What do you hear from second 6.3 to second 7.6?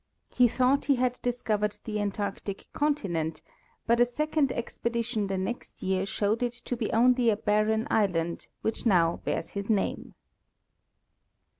it to be only a